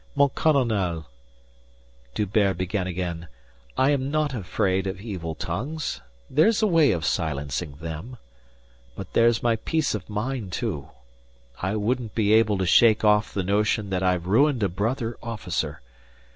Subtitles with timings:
[0.15, 1.05] "Mon colonel"
[2.15, 3.27] D'Hubert began again.
[3.77, 6.01] "I am not afraid of evil tongues.
[6.27, 8.17] There's a way of silencing them.
[8.95, 10.89] But there's my peace of mind too.
[11.61, 15.81] I wouldn't be able to shake off the notion that I've ruined a brother officer.